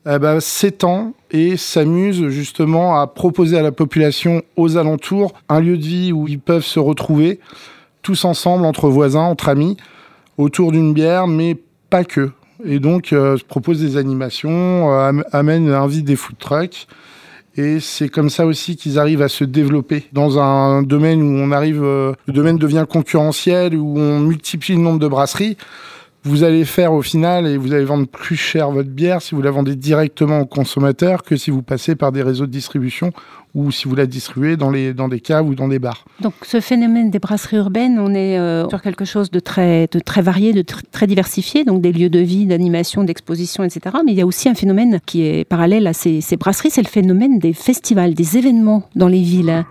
eh 0.09 0.19
ben, 0.19 0.39
s'étend 0.39 1.13
et 1.29 1.57
s'amuse 1.57 2.27
justement 2.29 2.99
à 2.99 3.07
proposer 3.07 3.57
à 3.57 3.61
la 3.61 3.71
population 3.71 4.41
aux 4.55 4.77
alentours 4.77 5.33
un 5.49 5.59
lieu 5.59 5.77
de 5.77 5.83
vie 5.83 6.11
où 6.11 6.27
ils 6.27 6.39
peuvent 6.39 6.65
se 6.65 6.79
retrouver 6.79 7.39
tous 8.01 8.25
ensemble, 8.25 8.65
entre 8.65 8.89
voisins, 8.89 9.21
entre 9.21 9.49
amis, 9.49 9.77
autour 10.37 10.71
d'une 10.71 10.93
bière, 10.93 11.27
mais 11.27 11.55
pas 11.89 12.03
que. 12.03 12.31
Et 12.65 12.79
donc, 12.79 13.13
euh, 13.13 13.37
propose 13.47 13.79
des 13.79 13.97
animations, 13.97 14.91
euh, 14.91 15.09
am- 15.09 15.23
amène, 15.31 15.69
invite 15.69 16.05
des 16.05 16.15
food 16.15 16.37
trucks. 16.39 16.87
Et 17.57 17.79
c'est 17.79 18.07
comme 18.07 18.29
ça 18.29 18.45
aussi 18.45 18.77
qu'ils 18.77 18.97
arrivent 18.97 19.21
à 19.21 19.27
se 19.27 19.43
développer 19.43 20.05
dans 20.13 20.39
un 20.39 20.83
domaine 20.83 21.21
où 21.21 21.37
on 21.37 21.51
arrive, 21.51 21.83
euh, 21.83 22.13
le 22.25 22.33
domaine 22.33 22.57
devient 22.57 22.85
concurrentiel, 22.89 23.75
où 23.75 23.99
on 23.99 24.19
multiplie 24.19 24.75
le 24.75 24.81
nombre 24.81 24.99
de 24.99 25.07
brasseries. 25.07 25.57
Vous 26.23 26.43
allez 26.43 26.65
faire 26.65 26.93
au 26.93 27.01
final 27.01 27.47
et 27.47 27.57
vous 27.57 27.73
allez 27.73 27.83
vendre 27.83 28.05
plus 28.07 28.35
cher 28.35 28.69
votre 28.69 28.89
bière 28.89 29.23
si 29.23 29.33
vous 29.33 29.41
la 29.41 29.49
vendez 29.49 29.75
directement 29.75 30.41
au 30.41 30.45
consommateur 30.45 31.23
que 31.23 31.35
si 31.35 31.49
vous 31.49 31.63
passez 31.63 31.95
par 31.95 32.11
des 32.11 32.21
réseaux 32.21 32.45
de 32.45 32.51
distribution 32.51 33.11
ou 33.55 33.71
si 33.71 33.87
vous 33.87 33.95
la 33.95 34.05
distribuez 34.05 34.55
dans, 34.55 34.69
les, 34.69 34.93
dans 34.93 35.07
des 35.09 35.19
caves 35.19 35.47
ou 35.47 35.55
dans 35.55 35.67
des 35.67 35.79
bars. 35.79 36.05
Donc 36.21 36.33
ce 36.43 36.59
phénomène 36.61 37.09
des 37.09 37.17
brasseries 37.17 37.57
urbaines, 37.57 37.97
on 37.99 38.13
est 38.13 38.37
euh, 38.37 38.69
sur 38.69 38.83
quelque 38.83 39.03
chose 39.03 39.31
de 39.31 39.39
très, 39.39 39.87
très 39.87 40.21
varié, 40.21 40.53
de 40.53 40.61
tr- 40.61 40.83
très 40.91 41.07
diversifié, 41.07 41.63
donc 41.65 41.81
des 41.81 41.91
lieux 41.91 42.09
de 42.11 42.19
vie, 42.19 42.45
d'animation, 42.45 43.03
d'exposition, 43.03 43.63
etc. 43.63 43.97
Mais 44.05 44.11
il 44.11 44.17
y 44.19 44.21
a 44.21 44.25
aussi 44.27 44.47
un 44.47 44.53
phénomène 44.55 44.99
qui 45.07 45.23
est 45.25 45.43
parallèle 45.43 45.87
à 45.87 45.93
ces, 45.93 46.21
ces 46.21 46.37
brasseries, 46.37 46.69
c'est 46.69 46.83
le 46.83 46.87
phénomène 46.87 47.39
des 47.39 47.53
festivals, 47.53 48.13
des 48.13 48.37
événements 48.37 48.87
dans 48.95 49.07
les 49.07 49.21
villes. 49.21 49.65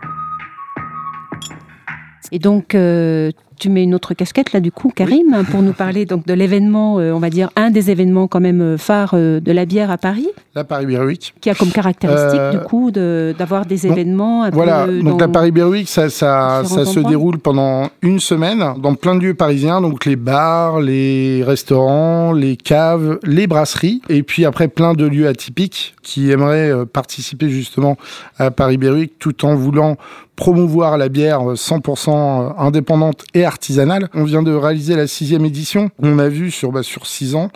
Et 2.32 2.38
donc, 2.38 2.74
euh, 2.74 3.30
tu 3.60 3.68
mets 3.68 3.84
une 3.84 3.94
autre 3.94 4.14
casquette 4.14 4.52
là 4.52 4.58
du 4.60 4.72
coup, 4.72 4.90
Karim, 4.92 5.44
pour 5.50 5.62
nous 5.62 5.72
parler 5.74 6.06
donc 6.06 6.26
de 6.26 6.34
l'événement, 6.34 6.98
euh, 6.98 7.12
on 7.12 7.18
va 7.20 7.30
dire 7.30 7.50
un 7.54 7.70
des 7.70 7.90
événements 7.90 8.26
quand 8.26 8.40
même 8.40 8.60
euh, 8.62 8.76
phares 8.78 9.12
euh, 9.14 9.38
de 9.38 9.52
la 9.52 9.66
bière 9.66 9.90
à 9.90 9.98
Paris, 9.98 10.26
La 10.56 10.64
Paris 10.64 10.86
Beer 10.86 11.00
Week. 11.04 11.34
qui 11.40 11.50
a 11.50 11.54
comme 11.54 11.70
caractéristique 11.70 12.40
Euh, 12.40 12.52
du 12.52 12.58
coup 12.60 12.90
de- 12.90 13.34
d'avoir 13.38 13.66
des 13.66 13.76
donc, 13.86 13.92
événements 13.92 14.42
un 14.44 14.50
Voilà, 14.50 14.86
peu 14.86 15.00
donc 15.00 15.18
dans- 15.18 15.26
la 15.26 15.28
Paris 15.28 15.50
Beer 15.52 15.64
Week, 15.68 15.88
ça, 15.88 16.08
ça, 16.10 16.62
différents 16.62 16.84
ça 16.84 16.90
se 16.90 17.00
déroule 17.00 17.38
pendant 17.38 17.90
une 18.02 18.18
semaine 18.18 18.64
dans 18.82 18.94
plein 18.94 19.14
de 19.14 19.20
lieux 19.20 19.34
parisiens, 19.34 19.80
donc 19.80 20.06
les 20.06 20.16
bars, 20.16 20.80
les 20.80 21.44
restaurants, 21.44 22.32
les 22.32 22.56
caves, 22.56 23.18
les 23.24 23.46
brasseries, 23.46 24.00
et 24.08 24.22
puis 24.22 24.44
après 24.46 24.68
plein 24.68 24.94
de 24.94 25.04
lieux 25.06 25.28
atypiques 25.28 25.94
qui 26.02 26.30
aimeraient 26.30 26.72
participer 26.86 27.50
justement 27.50 27.96
à 28.38 28.50
Paris 28.50 28.78
Beer 28.78 28.90
Week 28.92 29.12
tout 29.18 29.44
en 29.44 29.54
voulant 29.54 29.96
promouvoir 30.36 30.96
la 30.96 31.10
bière 31.10 31.50
euh, 31.50 31.54
100% 31.54 32.54
indépendante 32.58 33.24
et 33.34 33.44
artisanale. 33.50 34.08
On 34.14 34.24
vient 34.24 34.42
de 34.42 34.52
réaliser 34.52 34.94
la 34.94 35.06
sixième 35.06 35.44
édition. 35.44 35.90
On 35.98 36.18
a 36.18 36.28
vu 36.28 36.50
sur, 36.50 36.70
bah, 36.70 36.82
sur 36.82 37.06
six 37.06 37.34
ans 37.34 37.50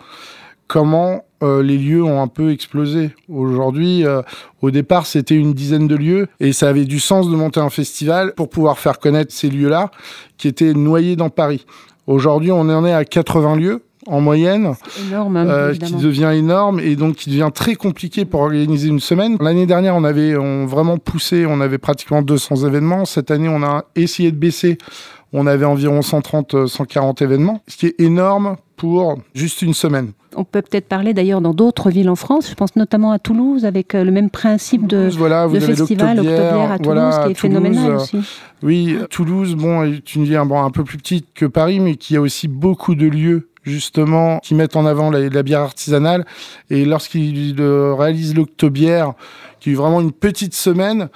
comment 0.67 1.23
euh, 1.43 1.61
les 1.61 1.77
lieux 1.77 2.03
ont 2.03 2.21
un 2.21 2.27
peu 2.27 2.51
explosé. 2.51 3.11
Aujourd'hui, 3.29 4.05
euh, 4.05 4.21
au 4.61 4.71
départ, 4.71 5.05
c'était 5.05 5.35
une 5.35 5.53
dizaine 5.53 5.87
de 5.87 5.95
lieux 5.95 6.27
et 6.39 6.53
ça 6.53 6.69
avait 6.69 6.85
du 6.85 6.99
sens 6.99 7.29
de 7.29 7.35
monter 7.35 7.59
un 7.59 7.69
festival 7.69 8.33
pour 8.35 8.49
pouvoir 8.49 8.79
faire 8.79 8.99
connaître 8.99 9.33
ces 9.33 9.49
lieux-là 9.49 9.91
qui 10.37 10.47
étaient 10.47 10.73
noyés 10.73 11.15
dans 11.15 11.29
Paris. 11.29 11.65
Aujourd'hui, 12.07 12.51
on 12.51 12.61
en 12.61 12.85
est 12.85 12.93
à 12.93 13.05
80 13.05 13.55
lieux 13.57 13.83
en 14.07 14.21
moyenne, 14.21 14.75
énorme, 15.07 15.37
hein, 15.37 15.47
euh, 15.47 15.73
qui 15.73 15.93
devient 15.93 16.31
énorme 16.35 16.79
et 16.79 16.95
donc 16.95 17.15
qui 17.15 17.31
devient 17.31 17.49
très 17.53 17.73
compliqué 17.73 18.23
pour 18.23 18.41
organiser 18.41 18.87
une 18.87 18.99
semaine. 18.99 19.35
L'année 19.39 19.65
dernière, 19.65 19.95
on 19.95 20.03
avait 20.03 20.37
on 20.37 20.67
vraiment 20.67 20.97
poussé, 20.99 21.45
on 21.47 21.59
avait 21.59 21.79
pratiquement 21.79 22.21
200 22.21 22.67
événements. 22.67 23.05
Cette 23.05 23.31
année, 23.31 23.49
on 23.49 23.63
a 23.63 23.85
essayé 23.95 24.31
de 24.31 24.37
baisser. 24.37 24.77
On 25.37 25.47
avait 25.47 25.65
environ 25.65 26.01
130, 26.01 26.53
euh, 26.53 26.65
140 26.67 27.21
événements, 27.21 27.61
ce 27.67 27.75
qui 27.75 27.87
est 27.87 27.99
énorme 27.99 28.55
pour 28.77 29.19
juste 29.33 29.61
une 29.61 29.73
semaine. 29.73 30.13
On 30.37 30.45
peut 30.45 30.61
peut-être 30.61 30.87
parler 30.87 31.13
d'ailleurs 31.13 31.41
dans 31.41 31.53
d'autres 31.53 31.89
villes 31.89 32.09
en 32.09 32.15
France. 32.15 32.49
Je 32.49 32.55
pense 32.55 32.77
notamment 32.77 33.11
à 33.11 33.19
Toulouse 33.19 33.65
avec 33.65 33.95
euh, 33.95 34.05
le 34.05 34.11
même 34.11 34.29
principe 34.29 34.87
de, 34.87 34.97
Toulouse, 34.97 35.17
voilà, 35.17 35.45
vous 35.45 35.57
de 35.57 35.63
avez 35.63 35.75
festival 35.75 36.15
l'Octobière, 36.15 36.43
Octobière 36.43 36.71
à 36.71 36.77
Toulouse 36.79 36.93
voilà, 36.93 37.09
qui 37.09 37.17
est 37.17 37.21
Toulouse, 37.21 37.37
phénoménal 37.37 37.91
euh, 37.91 37.95
aussi. 37.97 38.17
Oui, 38.63 38.97
Toulouse, 39.09 39.55
bon, 39.55 39.83
est 39.83 40.15
une 40.15 40.23
ville 40.23 40.41
bon, 40.45 40.63
un 40.63 40.71
peu 40.71 40.85
plus 40.85 40.97
petite 40.97 41.27
que 41.33 41.45
Paris, 41.45 41.81
mais 41.81 41.95
qui 41.95 42.15
a 42.15 42.21
aussi 42.21 42.47
beaucoup 42.47 42.95
de 42.95 43.05
lieux 43.05 43.49
justement 43.63 44.39
qui 44.39 44.55
mettent 44.55 44.77
en 44.77 44.85
avant 44.85 45.09
la, 45.09 45.27
la 45.27 45.43
bière 45.43 45.61
artisanale. 45.61 46.25
Et 46.69 46.85
lorsqu'ils 46.85 47.55
euh, 47.59 47.93
réalisent 47.93 48.35
l'Octobière, 48.35 49.13
qui 49.59 49.71
est 49.71 49.75
vraiment 49.75 49.99
une 49.99 50.13
petite 50.13 50.53
semaine, 50.53 51.09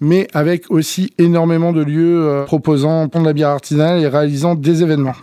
mais 0.00 0.28
avec 0.34 0.70
aussi 0.70 1.12
énormément 1.18 1.72
de 1.72 1.82
lieux 1.82 2.26
euh, 2.26 2.44
proposant 2.44 3.06
de 3.06 3.18
la 3.24 3.32
bière 3.32 3.50
artisanale 3.50 4.00
et 4.00 4.08
réalisant 4.08 4.54
des 4.54 4.82
événements. 4.82 5.14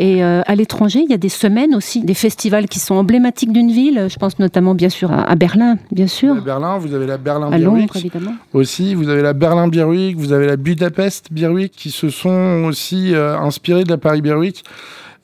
Et 0.00 0.24
euh, 0.24 0.42
à 0.46 0.56
l'étranger, 0.56 1.02
il 1.04 1.10
y 1.10 1.14
a 1.14 1.18
des 1.18 1.28
semaines 1.28 1.72
aussi, 1.74 2.00
des 2.02 2.14
festivals 2.14 2.66
qui 2.66 2.80
sont 2.80 2.96
emblématiques 2.96 3.52
d'une 3.52 3.70
ville. 3.70 4.08
Je 4.10 4.16
pense 4.16 4.40
notamment 4.40 4.74
bien 4.74 4.88
sûr 4.88 5.12
à, 5.12 5.22
à 5.22 5.34
Berlin, 5.36 5.76
bien 5.92 6.08
sûr, 6.08 6.34
À 6.36 6.40
Berlin, 6.40 6.78
vous 6.78 6.94
avez 6.94 7.06
la 7.06 7.16
Berlin 7.16 7.46
à 7.52 7.56
Beer 7.56 7.64
Londres 7.64 7.96
évidemment. 7.96 8.34
aussi. 8.52 8.96
Vous 8.96 9.08
avez 9.08 9.22
la 9.22 9.34
Berlin 9.34 9.68
Beer 9.68 9.84
Week, 9.84 10.16
vous 10.16 10.32
avez 10.32 10.46
la 10.48 10.56
Budapest 10.56 11.32
Beer 11.32 11.46
Week 11.46 11.70
qui 11.70 11.90
se 11.92 12.10
sont 12.10 12.64
aussi 12.66 13.14
euh, 13.14 13.38
inspirés 13.38 13.84
de 13.84 13.90
la 13.90 13.98
Paris 13.98 14.20
Beer 14.20 14.34
Week 14.34 14.64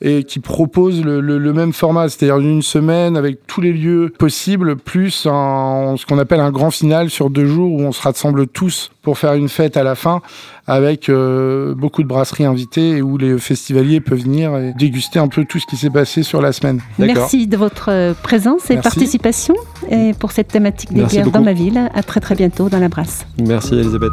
et 0.03 0.23
qui 0.23 0.39
proposent 0.39 1.03
le, 1.03 1.21
le- 1.21 1.37
le 1.37 1.53
même 1.53 1.73
format, 1.73 2.09
c'est-à-dire 2.09 2.39
une 2.39 2.61
semaine 2.63 3.15
avec 3.15 3.45
tous 3.45 3.61
les 3.61 3.71
lieux 3.71 4.11
possibles, 4.17 4.75
plus 4.75 5.27
un- 5.29 5.95
ce 5.97 6.05
qu'on 6.05 6.17
appelle 6.17 6.39
un 6.39 6.51
grand 6.51 6.71
final 6.71 7.09
sur 7.09 7.29
deux 7.29 7.45
jours 7.45 7.71
où 7.73 7.81
on 7.81 7.91
se 7.91 8.01
rassemble 8.01 8.47
tous 8.47 8.89
pour 9.03 9.17
faire 9.19 9.33
une 9.33 9.47
fête 9.49 9.77
à 9.77 9.83
la 9.83 9.95
fin 9.95 10.21
avec 10.67 11.09
euh, 11.09 11.73
beaucoup 11.75 12.01
de 12.03 12.07
brasseries 12.07 12.45
invitées 12.45 12.97
et 12.97 13.01
où 13.01 13.17
les 13.17 13.37
festivaliers 13.37 13.99
peuvent 13.99 14.19
venir 14.21 14.55
et 14.57 14.73
déguster 14.77 15.19
un 15.19 15.27
peu 15.27 15.45
tout 15.45 15.59
ce 15.59 15.65
qui 15.67 15.75
s'est 15.77 15.89
passé 15.89 16.23
sur 16.23 16.41
la 16.41 16.51
semaine. 16.51 16.81
Merci 16.97 17.45
de 17.47 17.57
votre 17.57 17.89
euh, 17.91 18.13
présence 18.23 18.69
et 18.71 18.75
Merci. 18.75 18.89
participation 18.89 19.55
et 19.89 20.13
pour 20.13 20.31
cette 20.31 20.47
thématique 20.47 20.93
des 20.93 21.01
Merci 21.01 21.17
bières 21.17 21.31
dans 21.31 21.41
ma 21.41 21.53
ville. 21.53 21.89
À 21.93 22.03
très 22.03 22.19
très 22.19 22.35
bientôt 22.35 22.69
dans 22.69 22.79
la 22.79 22.89
brasse. 22.89 23.25
Merci 23.39 23.75
Elisabeth. 23.75 24.11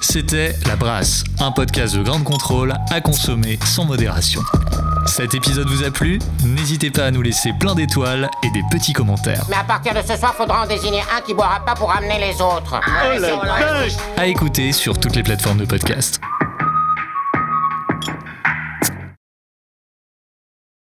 C'était 0.00 0.54
La 0.66 0.76
Brasse, 0.76 1.24
un 1.40 1.50
podcast 1.50 1.96
de 1.96 2.02
grande 2.02 2.24
contrôle 2.24 2.72
à 2.90 3.00
consommer 3.00 3.58
sans 3.64 3.84
modération. 3.84 4.40
Cet 5.08 5.34
épisode 5.34 5.68
vous 5.68 5.84
a 5.84 5.90
plu 5.90 6.18
N'hésitez 6.44 6.90
pas 6.90 7.06
à 7.06 7.10
nous 7.10 7.22
laisser 7.22 7.52
plein 7.58 7.74
d'étoiles 7.74 8.30
et 8.42 8.50
des 8.50 8.62
petits 8.70 8.92
commentaires. 8.92 9.44
Mais 9.48 9.56
à 9.56 9.64
partir 9.64 9.94
de 9.94 10.00
ce 10.06 10.16
soir, 10.16 10.34
faudra 10.34 10.62
en 10.64 10.66
désigner 10.66 11.00
un 11.16 11.22
qui 11.22 11.32
boira 11.32 11.64
pas 11.64 11.74
pour 11.74 11.90
amener 11.90 12.18
les 12.18 12.40
autres. 12.42 12.78
À 14.16 14.26
écouter 14.26 14.72
sur 14.72 14.98
toutes 15.00 15.16
les 15.16 15.22
plateformes 15.22 15.58
de 15.58 15.64
podcast. 15.64 16.20